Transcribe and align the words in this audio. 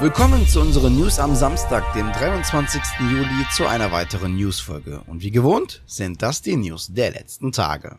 Willkommen 0.00 0.46
zu 0.46 0.60
unseren 0.60 0.94
News 0.94 1.18
am 1.18 1.34
Samstag, 1.34 1.92
dem 1.92 2.12
23. 2.12 2.80
Juli, 3.00 3.44
zu 3.50 3.66
einer 3.66 3.90
weiteren 3.90 4.36
Newsfolge. 4.36 5.02
Und 5.08 5.22
wie 5.22 5.32
gewohnt 5.32 5.82
sind 5.86 6.22
das 6.22 6.40
die 6.40 6.54
News 6.54 6.86
der 6.94 7.10
letzten 7.10 7.50
Tage. 7.50 7.98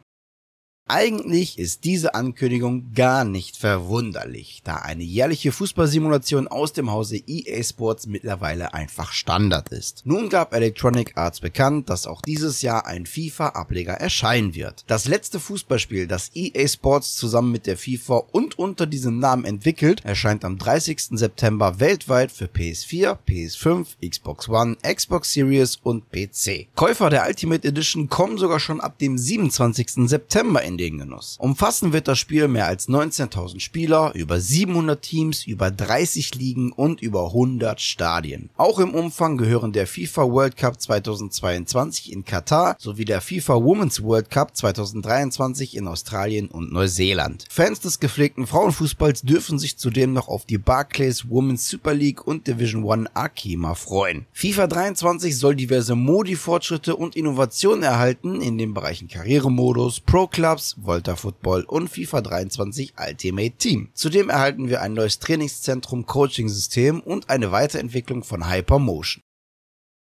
Eigentlich 0.91 1.59
ist 1.59 1.83
diese 1.83 2.15
Ankündigung 2.15 2.93
gar 2.95 3.23
nicht 3.23 3.57
verwunderlich, 3.57 4.61
da 4.63 4.77
eine 4.77 5.03
jährliche 5.03 5.51
Fußballsimulation 5.51 6.47
aus 6.47 6.73
dem 6.73 6.89
Hause 6.89 7.21
EA 7.27 7.61
Sports 7.61 8.07
mittlerweile 8.07 8.73
einfach 8.73 9.11
Standard 9.11 9.69
ist. 9.69 10.01
Nun 10.05 10.29
gab 10.29 10.51
Electronic 10.51 11.15
Arts 11.15 11.41
bekannt, 11.41 11.91
dass 11.91 12.07
auch 12.07 12.23
dieses 12.23 12.63
Jahr 12.63 12.87
ein 12.87 13.05
FIFA-Ableger 13.05 13.93
erscheinen 13.93 14.55
wird. 14.55 14.83
Das 14.87 15.07
letzte 15.07 15.39
Fußballspiel, 15.39 16.07
das 16.07 16.31
EA 16.33 16.67
Sports 16.67 17.17
zusammen 17.17 17.51
mit 17.51 17.67
der 17.67 17.77
FIFA 17.77 18.23
und 18.31 18.57
unter 18.57 18.87
diesem 18.87 19.19
Namen 19.19 19.45
entwickelt, 19.45 20.03
erscheint 20.05 20.43
am 20.43 20.57
30. 20.57 21.19
September 21.19 21.79
weltweit 21.79 22.31
für 22.31 22.45
PS4, 22.45 23.15
PS5, 23.27 23.85
Xbox 24.09 24.49
One, 24.49 24.75
Xbox 24.81 25.33
Series 25.33 25.77
und 25.83 26.09
PC. 26.11 26.67
Käufer 26.73 27.11
der 27.11 27.27
Ultimate 27.27 27.67
Edition 27.67 28.09
kommen 28.09 28.39
sogar 28.39 28.59
schon 28.59 28.81
ab 28.81 28.97
dem 28.97 29.19
27. 29.19 30.09
September 30.09 30.63
in 30.63 30.78
den 30.79 30.97
Genuss. 30.97 31.35
Umfassen 31.39 31.93
wird 31.93 32.07
das 32.07 32.17
Spiel 32.17 32.47
mehr 32.47 32.65
als 32.65 32.87
19.000 32.87 33.59
Spieler, 33.59 34.11
über 34.15 34.39
700 34.39 35.01
Teams, 35.01 35.45
über 35.45 35.69
30 35.69 36.35
Ligen 36.35 36.71
und 36.71 37.01
über 37.01 37.27
100 37.27 37.79
Stadien. 37.79 38.49
Auch 38.57 38.79
im 38.79 38.95
Umfang 38.95 39.37
gehören 39.37 39.73
der 39.73 39.85
FIFA 39.85 40.31
World 40.31 40.57
Cup 40.57 40.79
2022 40.81 42.11
in 42.11 42.25
Katar 42.25 42.75
sowie 42.79 43.05
der 43.05 43.21
FIFA 43.21 43.55
Women's 43.55 44.01
World 44.01 44.29
Cup 44.29 44.55
2023 44.55 45.75
in 45.75 45.87
Australien 45.87 46.47
und 46.47 46.71
Neuseeland. 46.71 47.45
Fans 47.49 47.81
des 47.81 47.99
gepflegten 47.99 48.47
Frauenfußballs 48.47 49.23
dürfen 49.23 49.59
sich 49.59 49.77
zudem 49.77 50.13
noch 50.13 50.29
auf 50.29 50.45
die 50.45 50.57
Barclays 50.57 51.29
Women's 51.29 51.69
Super 51.69 51.93
League 51.93 52.25
und 52.25 52.47
Division 52.47 52.83
One 52.83 53.09
Akima 53.13 53.75
freuen. 53.75 54.25
FIFA 54.31 54.67
23 54.67 55.37
soll 55.37 55.55
diverse 55.55 55.95
Modi-Fortschritte 55.95 56.95
und 56.95 57.15
Innovationen 57.15 57.83
erhalten 57.83 58.41
in 58.41 58.57
den 58.57 58.73
Bereichen 58.73 59.09
Karrieremodus, 59.09 59.99
Pro 59.99 60.27
Clubs, 60.27 60.68
Volta 60.77 61.15
Football 61.15 61.63
und 61.63 61.89
FIFA 61.89 62.21
23 62.21 62.93
Ultimate 62.97 63.57
Team. 63.57 63.89
Zudem 63.93 64.29
erhalten 64.29 64.69
wir 64.69 64.81
ein 64.81 64.93
neues 64.93 65.19
Trainingszentrum 65.19 66.05
Coaching-System 66.05 66.99
und 67.01 67.29
eine 67.29 67.51
Weiterentwicklung 67.51 68.23
von 68.23 68.49
Hypermotion. 68.49 69.23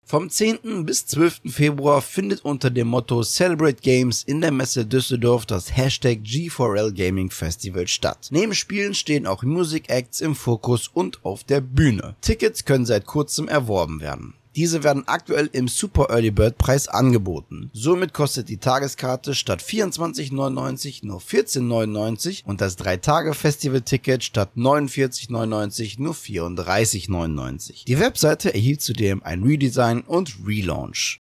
Vom 0.06 0.28
10. 0.28 0.84
bis 0.84 1.06
12. 1.06 1.40
Februar 1.46 2.02
findet 2.02 2.44
unter 2.44 2.68
dem 2.68 2.88
Motto 2.88 3.22
Celebrate 3.22 3.80
Games 3.80 4.22
in 4.22 4.42
der 4.42 4.50
Messe 4.50 4.84
Düsseldorf 4.84 5.46
das 5.46 5.74
Hashtag 5.74 6.18
G4L 6.18 6.92
Gaming 6.92 7.30
Festival 7.30 7.88
statt. 7.88 8.28
Neben 8.30 8.54
Spielen 8.54 8.92
stehen 8.92 9.26
auch 9.26 9.42
Music 9.44 9.88
Acts 9.88 10.20
im 10.20 10.34
Fokus 10.34 10.88
und 10.88 11.24
auf 11.24 11.42
der 11.44 11.62
Bühne. 11.62 12.16
Tickets 12.20 12.66
können 12.66 12.84
seit 12.84 13.06
kurzem 13.06 13.48
erworben 13.48 14.02
werden. 14.02 14.34
Diese 14.56 14.84
werden 14.84 15.08
aktuell 15.08 15.50
im 15.52 15.66
Super 15.66 16.10
Early 16.10 16.30
Bird 16.30 16.58
Preis 16.58 16.86
angeboten. 16.86 17.70
Somit 17.72 18.12
kostet 18.12 18.48
die 18.48 18.58
Tageskarte 18.58 19.34
statt 19.34 19.60
24,99 19.62 21.04
nur 21.04 21.20
14,99 21.20 22.44
und 22.44 22.60
das 22.60 22.78
3-Tage-Festival-Ticket 22.78 24.22
statt 24.22 24.50
49,99 24.56 26.00
nur 26.00 26.14
34,99. 26.14 27.84
Die 27.86 27.98
Webseite 27.98 28.54
erhielt 28.54 28.80
zudem 28.80 29.22
ein 29.24 29.42
Redesign 29.42 30.02
und 30.02 30.36
Relaunch. 30.46 31.23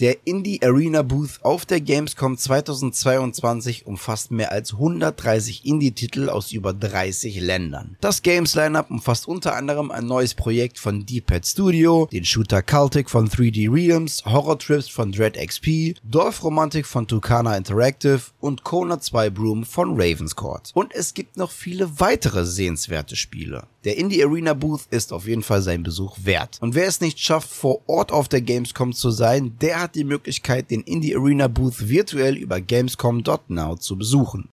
Der 0.00 0.28
Indie 0.28 0.62
Arena 0.62 1.02
Booth 1.02 1.40
auf 1.42 1.66
der 1.66 1.80
Gamescom 1.80 2.38
2022 2.38 3.84
umfasst 3.84 4.30
mehr 4.30 4.52
als 4.52 4.74
130 4.74 5.66
Indie-Titel 5.66 6.28
aus 6.28 6.52
über 6.52 6.72
30 6.72 7.40
Ländern. 7.40 7.96
Das 8.00 8.22
Games 8.22 8.54
Lineup 8.54 8.92
umfasst 8.92 9.26
unter 9.26 9.56
anderem 9.56 9.90
ein 9.90 10.06
neues 10.06 10.34
Projekt 10.36 10.78
von 10.78 11.04
D-Pad 11.04 11.44
Studio, 11.44 12.08
den 12.12 12.24
Shooter 12.24 12.62
Cultic 12.62 13.10
von 13.10 13.28
3D 13.28 13.72
Realms, 13.72 14.24
Horror 14.24 14.60
Trips 14.60 14.88
von 14.88 15.10
Dread 15.10 15.36
XP, 15.36 15.96
Dorfromantik 16.04 16.86
von 16.86 17.08
Tucana 17.08 17.56
Interactive 17.56 18.20
und 18.38 18.62
Kona 18.62 19.00
2 19.00 19.30
Broom 19.30 19.64
von 19.64 20.00
Ravenscourt. 20.00 20.70
Und 20.74 20.94
es 20.94 21.12
gibt 21.12 21.36
noch 21.36 21.50
viele 21.50 21.98
weitere 21.98 22.44
sehenswerte 22.44 23.16
Spiele. 23.16 23.66
Der 23.88 23.96
Indie 23.96 24.22
Arena 24.22 24.52
Booth 24.52 24.82
ist 24.90 25.14
auf 25.14 25.26
jeden 25.26 25.42
Fall 25.42 25.62
sein 25.62 25.82
Besuch 25.82 26.18
wert. 26.22 26.58
Und 26.60 26.74
wer 26.74 26.86
es 26.88 27.00
nicht 27.00 27.18
schafft, 27.18 27.48
vor 27.48 27.88
Ort 27.88 28.12
auf 28.12 28.28
der 28.28 28.42
Gamescom 28.42 28.92
zu 28.92 29.10
sein, 29.10 29.56
der 29.62 29.80
hat 29.80 29.94
die 29.94 30.04
Möglichkeit, 30.04 30.70
den 30.70 30.82
Indie 30.82 31.16
Arena 31.16 31.48
Booth 31.48 31.88
virtuell 31.88 32.36
über 32.36 32.60
Gamescom.now 32.60 33.76
zu 33.76 33.96
besuchen. 33.96 34.50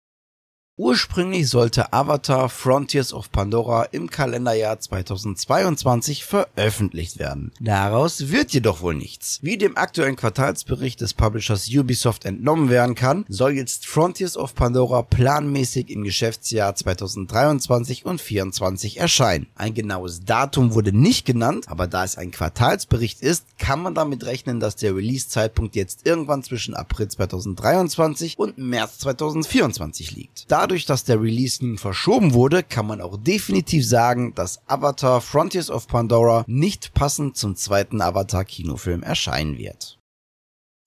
Ursprünglich 0.83 1.47
sollte 1.51 1.93
Avatar 1.93 2.49
Frontiers 2.49 3.13
of 3.13 3.31
Pandora 3.31 3.83
im 3.93 4.09
Kalenderjahr 4.09 4.81
2022 4.81 6.25
veröffentlicht 6.25 7.19
werden. 7.19 7.53
Daraus 7.61 8.31
wird 8.31 8.55
jedoch 8.55 8.81
wohl 8.81 8.95
nichts. 8.95 9.41
Wie 9.43 9.59
dem 9.59 9.77
aktuellen 9.77 10.17
Quartalsbericht 10.17 11.03
des 11.03 11.13
Publishers 11.13 11.69
Ubisoft 11.69 12.25
entnommen 12.25 12.71
werden 12.71 12.95
kann, 12.95 13.27
soll 13.29 13.53
jetzt 13.53 13.87
Frontiers 13.87 14.39
of 14.39 14.55
Pandora 14.55 15.03
planmäßig 15.03 15.91
im 15.91 16.03
Geschäftsjahr 16.03 16.75
2023 16.75 18.07
und 18.07 18.25
2024 18.25 18.97
erscheinen. 19.01 19.49
Ein 19.57 19.75
genaues 19.75 20.25
Datum 20.25 20.73
wurde 20.73 20.97
nicht 20.97 21.27
genannt, 21.27 21.67
aber 21.69 21.89
da 21.89 22.05
es 22.05 22.17
ein 22.17 22.31
Quartalsbericht 22.31 23.21
ist, 23.21 23.45
kann 23.59 23.83
man 23.83 23.95
damit 23.95 24.25
rechnen, 24.25 24.61
dass 24.61 24.77
der 24.77 24.97
Release-Zeitpunkt 24.97 25.77
jetzt 25.77 26.07
irgendwann 26.07 26.43
zwischen 26.43 26.73
April 26.73 27.09
2023 27.09 28.39
und 28.39 28.57
März 28.57 29.01
2024 29.01 30.13
liegt. 30.13 30.47
Dadurch 30.49 30.70
dadurch, 30.71 30.87
dass 30.87 31.03
der 31.03 31.21
Release 31.21 31.67
nun 31.67 31.79
verschoben 31.79 32.33
wurde, 32.33 32.63
kann 32.63 32.87
man 32.87 33.01
auch 33.01 33.17
definitiv 33.17 33.85
sagen, 33.85 34.37
dass 34.37 34.61
Avatar 34.69 35.21
Frontiers 35.21 35.69
of 35.69 35.89
Pandora 35.89 36.45
nicht 36.47 36.95
passend 36.95 37.37
zum 37.37 37.57
zweiten 37.57 38.01
Avatar-Kinofilm 38.01 39.03
erscheinen 39.03 39.59
wird. 39.59 40.00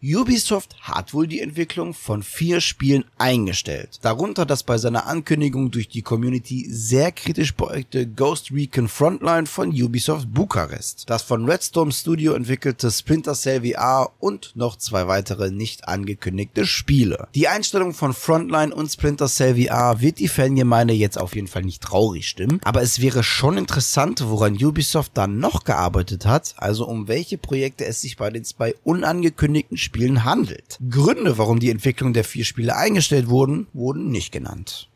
Ubisoft 0.06 0.75
hat 0.81 1.14
wohl 1.14 1.28
die 1.28 1.40
Entwicklung 1.40 1.94
von 1.94 2.24
vier 2.24 2.59
Spielen 2.59 3.06
eingestellt. 3.18 4.00
Darunter 4.02 4.46
das 4.46 4.64
bei 4.64 4.78
seiner 4.78 5.08
Ankündigung 5.08 5.72
durch 5.72 5.88
die 5.88 6.02
Community 6.02 6.68
sehr 6.69 7.14
kritisch 7.14 7.56
beäugte 7.56 8.06
Ghost 8.06 8.52
Recon 8.52 8.90
Frontline 8.90 9.46
von 9.46 9.69
Ubisoft 9.69 10.34
Bukarest, 10.34 11.09
das 11.09 11.24
von 11.24 11.50
Redstorm 11.50 11.90
Studio 11.91 12.34
entwickelte 12.34 12.91
Splinter 12.91 13.34
Cell 13.34 13.66
VR 13.66 14.12
und 14.19 14.52
noch 14.56 14.75
zwei 14.75 15.08
weitere 15.08 15.52
nicht 15.52 15.88
angekündigte 15.88 16.68
Spiele. 16.68 17.30
Die 17.34 17.47
Einstellung 17.47 17.94
von 17.94 18.12
Frontline 18.14 18.75
und 18.75 18.91
Splinter 18.91 19.30
Cell 19.30 19.56
VR 19.56 20.02
wird 20.02 20.20
die 20.20 20.28
Fangemeinde 20.28 20.94
jetzt 20.94 21.18
auf 21.18 21.34
jeden 21.34 21.47
Fall 21.47 21.64
nicht 21.64 21.81
traurig 21.81 22.28
stimmen, 22.28 22.59
aber 22.66 22.81
es 22.81 23.00
wäre 23.00 23.24
schon 23.24 23.58
interessant, 23.58 24.22
woran 24.28 24.62
Ubisoft 24.62 25.14
dann 25.14 25.40
noch 25.40 25.64
gearbeitet 25.64 26.25
hat, 26.25 26.56
also 26.58 26.85
um 26.85 27.08
welche 27.08 27.38
Projekte 27.38 27.85
es 27.85 28.02
sich 28.02 28.18
bei 28.18 28.30
den 28.30 28.44
zwei 28.44 28.75
unangekündigten 28.84 29.78
Spielen 29.78 29.93
Spielen 29.94 30.26
handelt. 30.26 30.80
Gründe, 30.90 31.38
warum 31.38 31.59
die 31.59 31.70
Entwicklung 31.70 32.14
der 32.14 32.24
vier 32.24 32.46
Spiele 32.46 32.76
eingestellt 32.76 33.30
wurden, 33.30 33.68
wurden 33.74 34.09
nicht 34.09 34.31
genannt. 34.31 34.90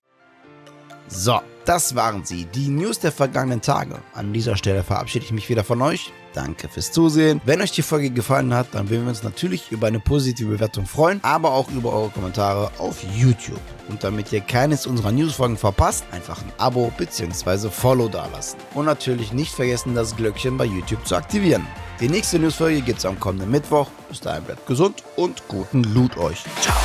So, 1.07 1.39
das 1.65 1.93
waren 1.93 2.25
sie, 2.25 2.45
die 2.45 2.67
News 2.67 2.97
der 2.97 3.11
vergangenen 3.11 3.61
Tage. 3.61 3.99
An 4.15 4.33
dieser 4.33 4.57
Stelle 4.57 4.83
verabschiede 4.83 5.23
ich 5.23 5.31
mich 5.31 5.49
wieder 5.49 5.63
von 5.63 5.83
euch. 5.83 6.11
Danke 6.33 6.67
fürs 6.67 6.91
Zusehen. 6.91 7.39
Wenn 7.45 7.61
euch 7.61 7.71
die 7.71 7.83
Folge 7.83 8.09
gefallen 8.09 8.55
hat, 8.55 8.69
dann 8.71 8.89
würden 8.89 9.03
wir 9.03 9.09
uns 9.09 9.21
natürlich 9.21 9.71
über 9.71 9.85
eine 9.85 9.99
positive 9.99 10.49
Bewertung 10.49 10.87
freuen, 10.87 11.19
aber 11.21 11.51
auch 11.51 11.69
über 11.69 11.93
eure 11.93 12.09
Kommentare 12.09 12.71
auf 12.79 13.03
YouTube. 13.15 13.61
Und 13.89 14.03
damit 14.03 14.33
ihr 14.33 14.41
keines 14.41 14.87
unserer 14.87 15.11
Newsfolgen 15.11 15.57
verpasst, 15.57 16.05
einfach 16.11 16.41
ein 16.41 16.51
Abo 16.57 16.91
bzw. 16.97 17.69
Follow 17.69 18.09
dalassen. 18.09 18.57
Und 18.73 18.85
natürlich 18.85 19.31
nicht 19.31 19.53
vergessen, 19.53 19.93
das 19.93 20.15
Glöckchen 20.15 20.57
bei 20.57 20.65
YouTube 20.65 21.05
zu 21.05 21.15
aktivieren. 21.15 21.67
Die 21.99 22.09
nächste 22.09 22.37
Newsfolge 22.37 22.81
gibt 22.81 22.99
es 22.99 23.05
am 23.05 23.19
kommenden 23.19 23.49
Mittwoch. 23.49 23.89
Bis 24.09 24.19
dahin 24.19 24.43
bleibt 24.43 24.67
gesund 24.67 25.03
und 25.15 25.47
guten 25.47 25.83
Loot 25.83 26.15
euch. 26.17 26.43
Ciao. 26.61 26.75